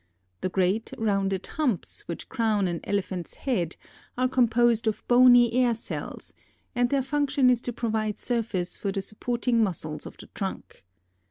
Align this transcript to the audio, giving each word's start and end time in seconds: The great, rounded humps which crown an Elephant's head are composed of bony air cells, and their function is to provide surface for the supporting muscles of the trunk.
The 0.39 0.49
great, 0.49 0.91
rounded 0.97 1.45
humps 1.45 2.07
which 2.07 2.27
crown 2.27 2.67
an 2.67 2.79
Elephant's 2.85 3.35
head 3.35 3.75
are 4.17 4.27
composed 4.27 4.87
of 4.87 5.07
bony 5.07 5.53
air 5.53 5.75
cells, 5.75 6.33
and 6.73 6.89
their 6.89 7.03
function 7.03 7.51
is 7.51 7.61
to 7.61 7.71
provide 7.71 8.19
surface 8.19 8.75
for 8.75 8.91
the 8.91 9.03
supporting 9.03 9.61
muscles 9.63 10.07
of 10.07 10.17
the 10.17 10.25
trunk. 10.33 10.83